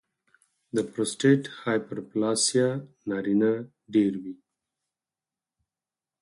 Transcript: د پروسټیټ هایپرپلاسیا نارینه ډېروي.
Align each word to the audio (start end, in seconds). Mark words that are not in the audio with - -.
د 0.75 0.77
پروسټیټ 0.91 1.43
هایپرپلاسیا 1.61 2.67
نارینه 3.09 3.51
ډېروي. 3.93 4.35